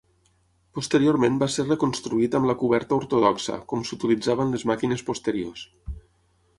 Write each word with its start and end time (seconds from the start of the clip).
Posteriorment 0.77 1.35
va 1.43 1.49
ser 1.57 1.65
reconstruït 1.67 2.39
amb 2.39 2.51
la 2.51 2.57
coberta 2.63 2.99
ortodoxa, 3.03 3.61
con 3.75 3.87
s'utilitzava 3.91 4.49
en 4.51 4.57
les 4.59 4.69
màquines 4.73 5.09
posteriors. 5.13 5.69